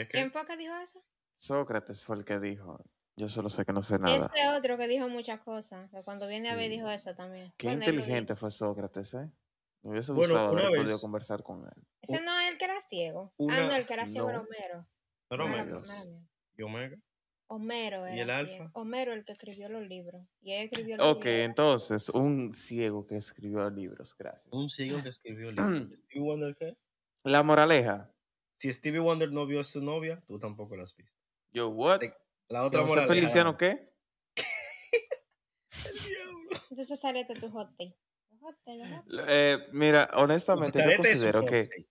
¿Quién 0.09 0.31
fue 0.31 0.45
que 0.45 0.57
dijo 0.57 0.75
eso? 0.75 1.03
Sócrates 1.35 2.03
fue 2.05 2.15
el 2.17 2.25
que 2.25 2.39
dijo. 2.39 2.83
Yo 3.17 3.27
solo 3.27 3.49
sé 3.49 3.65
que 3.65 3.73
no 3.73 3.83
sé 3.83 3.99
nada. 3.99 4.15
Ese 4.33 4.47
otro 4.57 4.77
que 4.77 4.87
dijo 4.87 5.07
muchas 5.09 5.41
cosas, 5.41 5.89
que 5.91 6.01
cuando 6.03 6.27
viene 6.27 6.49
a 6.49 6.55
ver 6.55 6.65
Sí. 6.65 6.71
dijo 6.77 6.89
eso 6.89 7.13
también. 7.15 7.53
Qué 7.57 7.67
Bueno, 7.67 7.81
inteligente 7.83 8.35
fue 8.35 8.49
Sócrates, 8.49 9.13
¿eh? 9.13 9.29
Me 9.83 9.91
hubiese 9.91 10.11
Bueno, 10.13 10.33
gustado 10.33 10.51
una 10.53 10.61
haber 10.67 10.77
podido 10.79 10.93
vez- 10.95 11.01
conversar 11.01 11.43
con 11.43 11.65
él. 11.65 11.83
Ese 12.01 12.21
no 12.23 12.39
es 12.39 12.51
el 12.51 12.57
que 12.57 12.65
era 12.65 12.79
ciego. 12.81 13.33
Una- 13.37 13.57
ah, 13.57 13.67
no, 13.67 13.75
el 13.75 13.85
que 13.85 13.93
era 13.93 14.05
ciego 14.05 14.29
era. 14.29 14.39
Homero. 14.39 14.87
Pero 15.27 15.47
mía. 15.47 15.81
y 16.57 16.61
Omega. 16.61 16.97
Homero 17.47 18.07
¿Y 18.07 18.19
era 18.19 18.39
el 18.39 18.47
ciego. 18.47 18.63
Alfa? 18.65 18.79
Homero 18.79 19.13
el 19.13 19.25
que 19.25 19.33
escribió 19.33 19.67
los 19.69 19.81
libros. 19.87 20.25
Y 20.41 20.53
él 20.53 20.69
escribió 20.71 20.97
los 20.97 21.05
Ok, 21.07 21.25
libros. 21.25 21.45
entonces, 21.45 22.09
un 22.09 22.53
ciego 22.53 23.05
que 23.05 23.17
escribió 23.17 23.69
libros, 23.69 24.15
gracias. 24.17 24.47
Un 24.53 24.69
ciego 24.69 25.01
que 25.03 25.09
escribió 25.09 25.51
libros. 25.51 25.57
¿Stevie 25.97 26.21
Wonder 26.23 26.55
qué? 26.55 26.77
La 27.23 27.43
moraleja. 27.43 28.13
Si 28.55 28.71
Stevie 28.71 28.99
Wonder 28.99 29.31
no 29.31 29.45
vio 29.47 29.59
a 29.59 29.63
su 29.63 29.81
novia, 29.81 30.21
tú 30.27 30.39
tampoco 30.39 30.75
la 30.77 30.83
has 30.83 30.95
visto. 30.95 31.19
Yo, 31.51 31.69
what? 31.69 31.99
Te- 31.99 32.15
La 32.51 32.65
otra 32.65 32.81
¿José 32.81 32.89
moraleja. 32.89 33.13
Feliciano 33.13 33.57
qué? 33.57 33.95
El 34.35 35.99
diablo. 36.05 36.49
Entonces 36.69 36.99
sale 36.99 37.25
tu 37.25 37.49
hot 37.49 37.69
take. 37.77 37.97
Los 38.29 38.39
hot 38.41 38.57
take, 38.65 38.77
los 38.77 38.87
hot 38.89 39.05
take. 39.07 39.23
Eh, 39.29 39.67
mira, 39.71 40.09
honestamente, 40.15 40.83
yo 40.83 40.97
considero 40.97 41.41
hot 41.41 41.49
que... 41.49 41.59
Eh, 41.61 41.87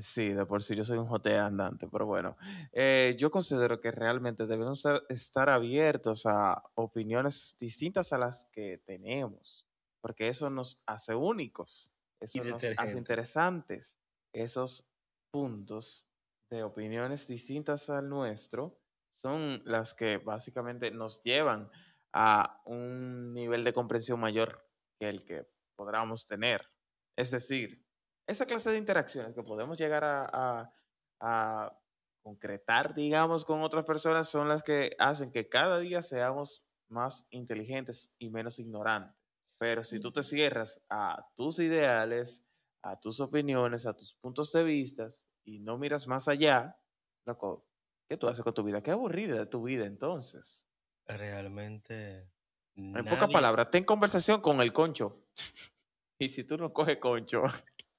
Sí, 0.00 0.34
de 0.34 0.44
por 0.44 0.62
sí 0.62 0.76
yo 0.76 0.84
soy 0.84 0.98
un 0.98 1.06
jotea 1.06 1.46
andante, 1.46 1.88
pero 1.90 2.04
bueno, 2.04 2.36
eh, 2.72 3.16
yo 3.18 3.30
considero 3.30 3.80
que 3.80 3.90
realmente 3.90 4.46
debemos 4.46 4.84
estar 5.08 5.48
abiertos 5.48 6.26
a 6.26 6.62
opiniones 6.74 7.56
distintas 7.58 8.12
a 8.12 8.18
las 8.18 8.44
que 8.52 8.76
tenemos, 8.84 9.66
porque 10.02 10.28
eso 10.28 10.50
nos 10.50 10.82
hace 10.84 11.14
únicos, 11.14 11.90
eso 12.20 12.44
nos 12.44 12.62
hace 12.76 12.98
interesantes. 12.98 13.96
Esos 14.34 14.92
puntos 15.30 16.06
de 16.50 16.64
opiniones 16.64 17.26
distintas 17.26 17.88
al 17.88 18.10
nuestro 18.10 18.78
son 19.22 19.62
las 19.64 19.94
que 19.94 20.18
básicamente 20.18 20.90
nos 20.90 21.22
llevan 21.22 21.70
a 22.12 22.62
un 22.66 23.32
nivel 23.32 23.64
de 23.64 23.72
comprensión 23.72 24.20
mayor 24.20 24.66
que 24.98 25.08
el 25.08 25.24
que 25.24 25.46
podamos 25.76 26.26
tener. 26.26 26.70
Es 27.16 27.30
decir, 27.30 27.84
esa 28.26 28.46
clase 28.46 28.70
de 28.70 28.78
interacciones 28.78 29.34
que 29.34 29.42
podemos 29.42 29.78
llegar 29.78 30.04
a, 30.04 30.26
a- 30.32 30.72
a 31.20 31.78
concretar, 32.22 32.94
digamos, 32.94 33.44
con 33.44 33.62
otras 33.62 33.84
personas 33.84 34.28
son 34.28 34.48
las 34.48 34.62
que 34.62 34.90
hacen 34.98 35.32
que 35.32 35.48
cada 35.48 35.78
día 35.80 36.02
seamos 36.02 36.64
más 36.88 37.26
inteligentes 37.30 38.12
y 38.18 38.30
menos 38.30 38.58
ignorantes. 38.58 39.16
Pero 39.58 39.82
si 39.82 39.98
tú 40.00 40.12
te 40.12 40.22
cierras 40.22 40.82
a 40.88 41.26
tus 41.36 41.58
ideales, 41.58 42.44
a 42.82 43.00
tus 43.00 43.20
opiniones, 43.20 43.86
a 43.86 43.94
tus 43.96 44.14
puntos 44.14 44.52
de 44.52 44.62
vista 44.64 45.08
y 45.44 45.58
no 45.60 45.78
miras 45.78 46.06
más 46.06 46.28
allá, 46.28 46.78
loco, 47.26 47.66
¿qué 48.08 48.16
tú 48.16 48.26
haces 48.28 48.42
con 48.42 48.54
tu 48.54 48.62
vida? 48.62 48.82
Qué 48.82 48.90
aburrida 48.90 49.36
de 49.36 49.46
tu 49.46 49.62
vida 49.62 49.84
entonces. 49.86 50.66
Realmente. 51.06 52.28
En 52.76 53.04
pocas 53.04 53.30
palabras, 53.30 53.70
ten 53.70 53.84
conversación 53.84 54.40
con 54.40 54.60
el 54.60 54.72
concho. 54.72 55.24
y 56.18 56.28
si 56.28 56.44
tú 56.44 56.56
no 56.56 56.72
coges 56.72 56.98
concho, 56.98 57.42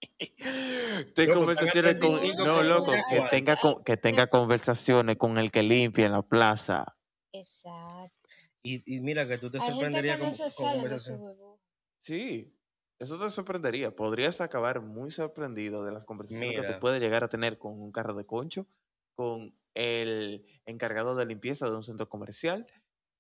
ten 1.16 1.28
Loco, 1.28 1.40
conversaciones 1.40 1.94
con. 1.96 2.12
35 2.12 2.46
No, 2.46 2.64
loco, 2.64 2.92
que 3.10 3.22
tenga, 3.30 3.56
con- 3.58 3.84
que 3.84 3.98
tenga 3.98 4.28
conversaciones 4.28 5.18
con 5.18 5.38
el 5.38 5.52
que 5.52 5.64
limpia 5.64 6.06
en 6.06 6.14
la 6.14 6.22
plaza. 6.22 6.98
Exacto. 7.34 8.30
Y, 8.64 8.96
y 8.96 9.00
mira 9.02 9.28
que 9.28 9.38
tú 9.38 9.50
te 9.50 9.60
sorprenderías 9.60 10.20
con, 10.20 10.32
se 10.32 10.44
con 10.44 10.52
sale 10.52 10.70
de 10.70 10.76
su 10.76 10.82
conversación. 10.82 11.20
burbuja. 11.20 11.60
Sí, 12.00 12.56
eso 13.00 13.20
te 13.20 13.30
sorprendería. 13.30 13.96
Podrías 13.96 14.42
acabar 14.42 14.82
muy 14.82 15.12
sorprendido 15.12 15.84
de 15.84 15.92
las 15.92 16.06
conversaciones 16.06 16.56
que 16.56 16.74
tú 16.74 16.80
puedes 16.80 17.02
llegar 17.02 17.24
a 17.24 17.30
tener 17.30 17.58
con 17.58 17.80
un 17.82 17.92
carro 17.92 18.14
de 18.14 18.26
concho, 18.26 18.68
con 19.16 19.54
el 19.76 20.46
encargado 20.66 21.16
de 21.16 21.26
limpieza 21.26 21.70
de 21.70 21.76
un 21.76 21.84
centro 21.84 22.10
comercial, 22.10 22.68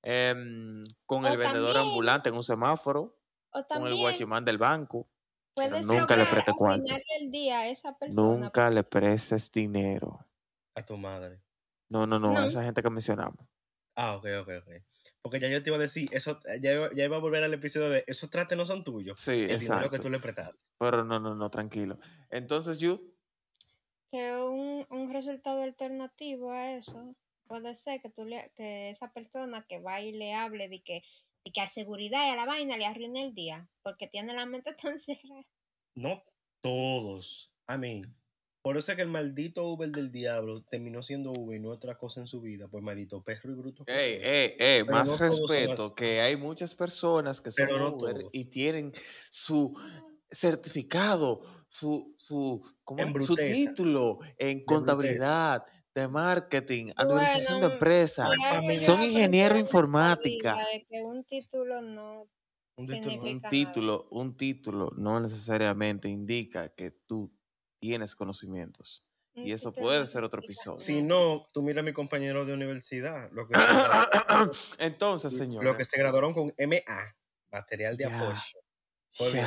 em, 0.03 0.83
con 1.05 1.25
el 1.25 1.37
vendedor 1.37 1.73
también- 1.73 1.89
ambulante 1.91 2.29
en 2.29 2.35
un 2.35 2.43
semáforo, 2.43 3.17
O 3.51 3.51
con 3.51 3.61
el 3.61 3.67
también 3.67 3.97
guachimán 4.01 4.45
del 4.45 4.57
banco. 4.57 5.07
puedes 5.55 5.85
nunca 5.85 6.15
le 6.15 6.23
lograr 6.23 6.27
preste 6.31 6.53
cuarto. 6.53 6.75
arruinarle 6.83 7.05
el 7.19 7.31
día 7.31 7.59
a 7.59 7.67
esa 7.67 7.97
persona. 7.97 8.21
Nunca 8.21 8.69
le 8.69 8.83
prestes 8.83 9.51
dinero. 9.51 10.25
A 10.75 10.83
tu 10.85 10.95
madre. 10.97 11.41
No, 11.89 12.05
no, 12.07 12.17
no, 12.19 12.31
No. 12.31 12.39
a 12.39 12.45
esa 12.47 12.63
gente 12.63 12.81
que 12.81 12.89
mencionamos. 12.89 13.45
Ah, 13.95 14.15
ok, 14.15 14.25
ok, 14.41 14.49
ok. 14.61 14.73
Porque 15.21 15.39
ya 15.41 15.49
yo 15.49 15.61
te 15.61 15.69
iba 15.69 15.75
a 15.77 15.81
decir, 15.81 16.07
eso, 16.13 16.39
ya, 16.61 16.71
iba, 16.71 16.93
ya 16.93 17.03
iba 17.03 17.17
a 17.17 17.19
volver 17.19 17.43
al 17.43 17.53
episodio 17.53 17.89
de 17.89 18.05
esos 18.07 18.29
trates 18.29 18.57
no 18.57 18.65
son 18.65 18.85
tuyos. 18.85 19.19
Sí, 19.19 19.31
el 19.49 19.59
dinero 19.59 19.89
que 19.89 19.99
tú 19.99 20.09
le 20.09 20.19
prestaste. 20.19 20.57
Pero 20.77 21.03
no, 21.03 21.19
no, 21.19 21.35
no, 21.35 21.49
tranquilo. 21.49 21.99
Entonces, 22.29 22.77
you, 22.77 23.13
que 24.11 24.35
un, 24.41 24.85
un 24.89 25.13
resultado 25.13 25.63
alternativo 25.63 26.51
a 26.51 26.73
eso 26.73 27.15
puede 27.47 27.73
ser 27.75 28.01
que 28.01 28.09
tú 28.09 28.25
le, 28.25 28.51
que 28.55 28.89
esa 28.89 29.11
persona 29.11 29.65
que 29.67 29.79
va 29.79 30.01
y 30.01 30.11
le 30.11 30.33
hable 30.33 30.69
de 30.69 30.81
que, 30.81 31.03
de 31.43 31.51
que 31.51 31.61
a 31.61 31.67
seguridad 31.67 32.27
y 32.27 32.31
a 32.31 32.35
la 32.35 32.45
vaina 32.45 32.77
le 32.77 32.85
arruine 32.85 33.23
el 33.23 33.33
día 33.33 33.69
porque 33.81 34.07
tiene 34.07 34.33
la 34.33 34.45
mente 34.45 34.73
tan 34.81 34.99
cerrada. 35.01 35.45
No 35.95 36.23
todos. 36.61 37.51
I 37.67 37.77
mean, 37.77 38.15
por 38.61 38.77
eso 38.77 38.91
es 38.91 38.95
que 38.97 39.01
el 39.03 39.09
maldito 39.09 39.67
Uber 39.67 39.89
del 39.89 40.11
diablo 40.11 40.63
terminó 40.63 41.01
siendo 41.01 41.31
Uber 41.31 41.57
y 41.57 41.61
no 41.61 41.69
otra 41.69 41.97
cosa 41.97 42.19
en 42.19 42.27
su 42.27 42.41
vida. 42.41 42.67
Pues 42.67 42.83
maldito 42.83 43.23
perro 43.23 43.51
y 43.51 43.55
bruto. 43.55 43.85
que 43.85 43.93
ey, 43.93 44.19
ey, 44.21 44.55
ey, 44.59 44.83
más 44.83 45.07
no 45.07 45.17
respeto, 45.17 45.95
que 45.95 46.21
hay 46.21 46.35
muchas 46.35 46.75
personas 46.75 47.41
que 47.41 47.51
son 47.51 47.67
no 47.75 47.89
Uber 47.89 48.15
todos. 48.15 48.29
y 48.31 48.45
tienen 48.45 48.91
su 49.29 49.73
certificado, 50.31 51.41
su, 51.67 52.13
su, 52.17 52.61
¿cómo 52.83 52.99
su 53.21 53.35
título 53.35 54.19
en 54.37 54.63
contabilidad, 54.65 55.65
de 55.93 56.07
marketing, 56.07 56.91
administración 56.95 57.59
de 57.61 57.67
Bueno, 57.67 57.73
empresas. 57.73 58.29
Yo 58.79 58.95
Son 58.95 59.01
esta 59.01 59.57
informática. 59.57 60.53
vida 60.53 60.71
es 60.73 60.85
que 60.87 61.01
un 61.01 61.23
título 61.25 61.81
no 61.81 62.29
Un 62.75 62.87
título. 62.87 63.11
significa 63.11 63.47
Un 63.47 63.49
título, 63.49 64.07
un 64.11 64.37
título 64.37 64.91
no 64.95 65.19
necesariamente 65.19 66.07
indica 66.09 66.69
que 66.69 66.91
tú 66.91 67.33
tienes 67.79 68.15
conocimientos. 68.15 69.03
Un 69.35 69.47
Y 69.47 69.51
eso 69.51 69.73
puede 69.73 70.05
ser 70.07 70.23
otro 70.23 70.41
episodio. 70.41 70.79
Si 70.79 71.01
no, 71.01 71.47
tú 71.53 71.61
mira 71.61 71.81
a 71.81 71.83
mi 71.83 71.93
compañero 71.93 72.45
de 72.45 72.53
universidad. 72.53 73.31
Lo 73.31 73.47
que, 73.47 73.53
Entonces, 74.79 75.33
lo 75.33 75.39
señores, 75.39 75.77
que 75.77 75.85
se 75.85 75.97
graduaron 75.99 76.33
con 76.33 76.53
MA, 76.57 77.15
material 77.51 77.97
de 77.97 78.05
apoyo. 78.05 78.41
Muy 79.19 79.33
bien. 79.33 79.45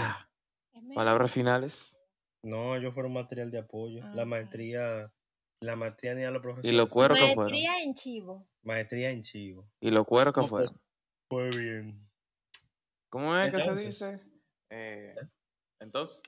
Palabras 0.95 1.31
finales. 1.31 1.99
No, 2.43 2.77
ellos 2.77 2.93
fueron 2.95 3.13
material 3.13 3.51
de 3.51 3.59
apoyo. 3.59 4.01
La 4.15 4.23
Ah, 4.23 4.27
maestría, 4.27 5.13
la 5.61 5.77
maestría 5.77 6.15
ni 6.15 6.25
a 6.25 6.31
los 6.31 6.43
profesores. 6.43 6.73
Y 6.73 6.77
los 6.77 6.89
cueros 6.91 7.19
que 7.19 7.35
fueron. 7.35 7.53
Maestría 7.53 7.83
en 7.83 7.95
chivo. 7.95 8.49
Maestría 8.63 9.11
en 9.11 9.23
chivo. 9.23 9.69
Y 9.81 9.91
los 9.91 10.05
cueros 10.07 10.35
que 10.35 10.41
pues, 10.41 10.51
fueron. 10.51 10.81
Muy 11.31 11.57
bien. 11.57 12.11
¿Cómo 13.11 13.37
es 13.37 13.51
que 13.51 13.59
se 13.59 13.75
dice? 13.77 14.21
Eh, 14.71 15.15
entonces, 15.81 16.23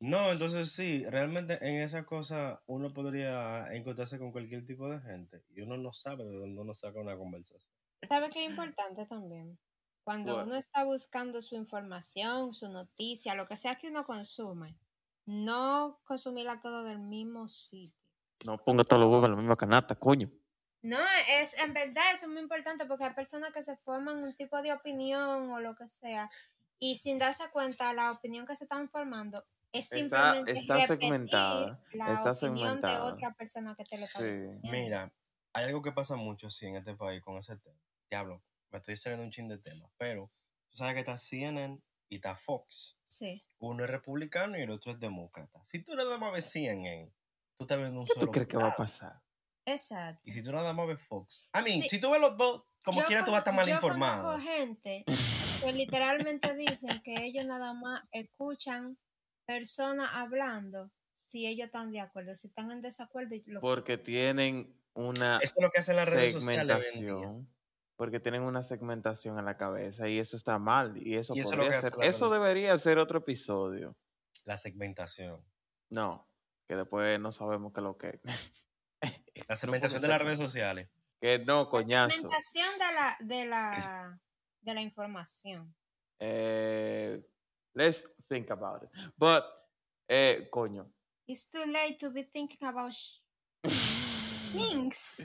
No, 0.00 0.32
entonces 0.32 0.72
sí, 0.72 1.04
realmente 1.04 1.58
en 1.60 1.76
esa 1.82 2.04
cosa 2.04 2.62
uno 2.66 2.92
podría 2.92 3.72
encontrarse 3.72 4.18
con 4.18 4.32
cualquier 4.32 4.64
tipo 4.64 4.88
de 4.90 5.00
gente 5.00 5.44
y 5.50 5.60
uno 5.60 5.76
no 5.76 5.92
sabe 5.92 6.24
de 6.24 6.36
dónde 6.38 6.60
uno 6.60 6.74
saca 6.74 7.00
una 7.00 7.16
conversación. 7.16 7.72
¿Sabe 8.08 8.30
qué 8.30 8.44
es 8.44 8.50
importante 8.50 9.06
también? 9.06 9.58
Cuando 10.04 10.34
Bueno. 10.34 10.48
uno 10.48 10.56
está 10.56 10.84
buscando 10.84 11.40
su 11.42 11.54
información, 11.54 12.52
su 12.52 12.68
noticia, 12.68 13.34
lo 13.34 13.46
que 13.46 13.56
sea 13.56 13.76
que 13.76 13.88
uno 13.88 14.04
consume, 14.04 14.76
no 15.26 16.00
consumirla 16.04 16.60
todo 16.60 16.82
del 16.84 16.98
mismo 16.98 17.46
sitio. 17.48 17.96
No 18.44 18.58
ponga 18.58 18.82
todos 18.82 19.00
los 19.00 19.10
huevos 19.10 19.26
en 19.26 19.30
la 19.32 19.36
misma 19.36 19.56
canasta, 19.56 19.94
coño. 19.94 20.28
No, 20.82 20.98
es 21.38 21.56
en 21.60 21.72
verdad 21.72 22.02
eso 22.12 22.26
es 22.26 22.32
muy 22.32 22.40
importante 22.42 22.84
porque 22.86 23.04
hay 23.04 23.14
personas 23.14 23.52
que 23.52 23.62
se 23.62 23.76
forman 23.76 24.16
un 24.24 24.34
tipo 24.34 24.60
de 24.62 24.72
opinión 24.72 25.50
o 25.52 25.60
lo 25.60 25.76
que 25.76 25.86
sea 25.86 26.28
y 26.80 26.96
sin 26.96 27.20
darse 27.20 27.48
cuenta 27.52 27.92
la 27.94 28.10
opinión 28.10 28.44
que 28.44 28.56
se 28.56 28.64
están 28.64 28.88
formando 28.88 29.44
es 29.70 29.92
Está- 29.92 30.32
simplemente 30.32 30.52
está 30.60 30.86
segmentada, 30.88 31.80
la 31.92 32.12
está 32.14 32.32
opinión 32.32 32.80
de 32.80 32.96
otra 32.98 33.32
persona 33.34 33.76
que 33.76 33.84
te 33.84 33.96
lo 33.96 34.06
está 34.06 34.18
Sí. 34.18 34.24
diciendo. 34.26 34.60
Mira, 34.72 35.12
hay 35.52 35.64
algo 35.66 35.80
que 35.82 35.92
pasa 35.92 36.16
mucho, 36.16 36.50
sí, 36.50 36.66
en 36.66 36.74
este 36.76 36.96
país 36.96 37.22
con 37.22 37.36
ese 37.38 37.56
tema. 37.58 37.78
Diablo, 38.10 38.42
me 38.72 38.78
estoy 38.78 38.96
saliendo 38.96 39.24
un 39.24 39.30
chin 39.30 39.48
de 39.48 39.58
tema, 39.58 39.88
pero 39.98 40.30
tú 40.70 40.78
sabes 40.78 40.94
que 40.94 41.00
está 41.00 41.16
CNN 41.18 41.80
y 42.08 42.16
está 42.16 42.34
Fox. 42.34 42.98
Sí. 43.04 43.44
Uno 43.58 43.84
es 43.84 43.90
republicano 43.90 44.58
y 44.58 44.62
el 44.62 44.70
otro 44.70 44.92
es 44.92 44.98
demócrata. 45.00 45.62
Si 45.64 45.78
tú 45.80 45.94
nada 45.94 46.18
más 46.18 46.32
ves 46.32 46.50
CNN, 46.50 47.12
tú 47.56 47.64
estás 47.64 47.78
viendo 47.78 48.00
un 48.00 48.06
¿Qué 48.06 48.14
tú 48.14 48.20
solo 48.20 48.32
crees 48.32 48.48
que 48.48 48.56
va 48.56 48.68
a 48.68 48.76
pasar? 48.76 49.22
Exacto. 49.64 50.20
Y 50.24 50.32
si 50.32 50.42
tú 50.42 50.50
nada 50.52 50.72
más 50.72 50.86
ves 50.88 51.02
Fox. 51.02 51.48
I 51.54 51.62
mean, 51.62 51.82
Sí. 51.82 51.88
si 51.90 52.00
tú 52.00 52.10
ves 52.10 52.20
los 52.20 52.36
dos, 52.36 52.64
como 52.84 53.00
Yo 53.00 53.06
quiera 53.06 53.24
tú 53.24 53.30
vas 53.30 53.38
a 53.38 53.40
estar 53.40 53.54
mal 53.54 53.66
yo 53.66 53.74
informado. 53.74 54.22
conozco 54.32 54.50
gente 54.50 55.04
que 55.64 55.72
literalmente 55.72 56.54
dicen 56.56 57.00
que 57.02 57.24
ellos 57.24 57.44
nada 57.44 57.72
más 57.74 58.02
escuchan 58.10 58.98
personas 59.46 60.08
hablando 60.14 60.90
si 61.14 61.46
ellos 61.46 61.66
están 61.66 61.92
de 61.92 62.00
acuerdo, 62.00 62.34
si 62.34 62.48
están 62.48 62.70
en 62.72 62.80
desacuerdo. 62.80 63.36
Lo 63.46 63.60
Porque 63.60 63.98
tienen 63.98 64.74
una 64.94 65.38
Eso 65.38 65.54
es 65.56 65.64
lo 65.64 65.70
que 65.70 65.80
hacen 65.80 65.96
las 65.96 66.08
redes 66.08 66.32
sociales 66.32 66.76
Porque 67.96 68.20
tienen 68.20 68.42
una 68.42 68.62
segmentación 68.62 69.38
en 69.38 69.44
la 69.44 69.56
cabeza 69.56 70.08
y 70.08 70.18
eso 70.18 70.36
está 70.36 70.58
mal. 70.58 70.96
Y 70.96 71.16
eso 71.16 71.34
Y 71.36 71.40
eso 71.40 71.50
podría 71.50 71.80
ser. 71.80 71.92
Eso 72.02 72.30
debería 72.30 72.76
ser 72.78 72.98
otro 72.98 73.18
episodio. 73.18 73.96
La 74.44 74.58
segmentación. 74.58 75.44
No, 75.90 76.28
que 76.66 76.74
después 76.76 77.20
no 77.20 77.30
sabemos 77.32 77.72
qué 77.72 77.80
es 77.80 77.84
lo 77.84 77.96
que. 77.98 78.20
La 79.48 79.56
segmentación 79.56 80.00
de 80.02 80.08
las 80.08 80.22
redes 80.22 80.38
sociales. 80.38 80.88
que 81.20 81.38
no, 81.40 81.64
La 81.64 81.68
coñazo. 81.68 82.10
segmentación 82.14 82.66
de 82.78 82.94
la, 82.94 83.16
de 83.20 83.44
la, 83.46 84.20
de 84.60 84.74
la 84.74 84.80
información. 84.80 85.74
Eh, 86.18 87.20
let's 87.74 88.16
think 88.28 88.50
about 88.50 88.82
it. 88.84 88.90
But, 89.16 89.44
eh, 90.08 90.48
coño. 90.50 90.92
It's 91.26 91.48
too 91.48 91.64
late 91.66 91.98
to 92.00 92.10
be 92.10 92.24
thinking 92.24 92.66
about 92.66 92.94
things. 94.52 95.22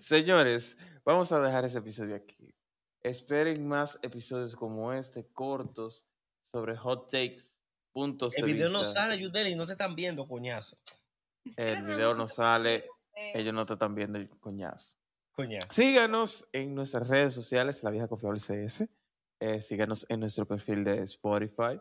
Señores, 0.00 0.76
vamos 1.04 1.32
a 1.32 1.40
dejar 1.40 1.64
ese 1.64 1.78
episodio 1.78 2.16
aquí. 2.16 2.54
Esperen 3.02 3.66
más 3.66 3.98
episodios 4.02 4.56
como 4.56 4.92
este, 4.92 5.26
cortos, 5.32 6.08
sobre 6.52 6.76
hot 6.76 7.10
takes, 7.10 7.42
puntos 7.92 8.34
El 8.36 8.46
de 8.46 8.52
video 8.52 8.68
no 8.70 8.82
sale, 8.82 9.18
Yudeli, 9.18 9.54
no 9.54 9.66
te 9.66 9.72
están 9.72 9.94
viendo, 9.94 10.26
coñazo. 10.26 10.76
El 11.56 11.82
video 11.82 12.14
no 12.14 12.26
sale, 12.28 12.84
ellos 13.34 13.52
no 13.52 13.66
te 13.66 13.74
están 13.74 13.94
viendo 13.94 14.18
coñazo. 14.40 14.94
Coñazo. 15.32 15.68
Síganos 15.68 16.48
en 16.52 16.74
nuestras 16.74 17.08
redes 17.08 17.34
sociales, 17.34 17.82
La 17.82 17.90
Vieja 17.90 18.08
Confiable 18.08 18.40
CS. 18.40 18.88
Eh, 19.40 19.60
síganos 19.60 20.06
en 20.08 20.20
nuestro 20.20 20.46
perfil 20.46 20.84
de 20.84 21.02
Spotify. 21.02 21.80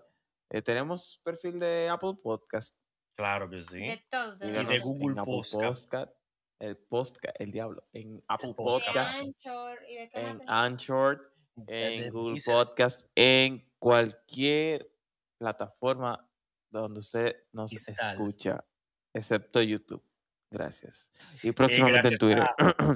Eh, 0.50 0.62
tenemos 0.62 1.22
perfil 1.24 1.60
de 1.60 1.88
Apple 1.88 2.16
Podcast. 2.22 2.76
Claro 3.16 3.50
que 3.50 3.62
sí. 3.62 3.80
De 3.80 4.04
todo. 4.10 4.36
de 4.38 4.48
Síganos 4.48 4.82
Google 4.82 5.24
Podcast. 5.24 5.84
Podcast. 5.84 6.23
El 6.64 6.78
podcast, 6.78 7.36
el 7.42 7.52
diablo. 7.52 7.84
En 7.92 8.24
Apple 8.30 8.54
podcast. 8.56 8.88
Podcast, 8.88 9.16
Anchor, 9.20 9.80
¿y 9.86 9.96
de 9.96 10.10
en? 10.14 10.42
Anchor, 10.48 11.34
en 11.68 12.04
de 12.04 12.10
Google 12.10 12.36
Deezer. 12.36 12.54
Podcast, 12.54 13.06
en 13.16 13.70
cualquier 13.80 14.90
plataforma 15.38 16.26
donde 16.70 17.02
usted 17.02 17.36
nos 17.52 17.70
Digital. 17.70 18.14
escucha, 18.14 18.64
excepto 19.12 19.62
YouTube. 19.62 20.02
Gracias. 20.50 21.12
Y 21.42 21.52
próximamente 21.52 22.08
en 22.08 22.18
Twitter. 22.18 22.48
Twitter, 22.56 22.88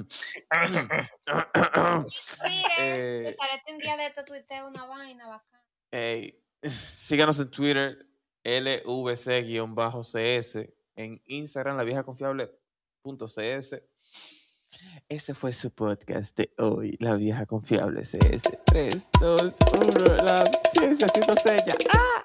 Eh, 2.78 3.24
un 3.70 3.78
día 3.80 3.98
de 3.98 4.06
esto, 4.06 4.22
una 4.66 4.86
vaina 4.86 5.28
bacana. 5.28 5.62
Ey, 5.90 6.42
síganos 6.62 7.38
en 7.38 7.50
Twitter, 7.50 8.06
LVC-CS, 8.44 9.74
en 10.96 11.20
Instagram, 11.26 11.76
la 11.76 11.84
vieja 11.84 12.02
confiable.cs. 13.02 13.82
Este 15.08 15.34
fue 15.34 15.52
su 15.52 15.70
podcast 15.70 16.36
de 16.36 16.52
hoy, 16.58 16.96
La 17.00 17.14
Vieja 17.14 17.46
Confiable 17.46 18.02
CS. 18.02 18.42
3, 18.66 19.06
2, 19.20 19.54
1, 19.74 20.16
la 20.24 20.44
ciencia 20.72 21.08
seña. 21.08 21.74
¡Ah! 21.94 22.22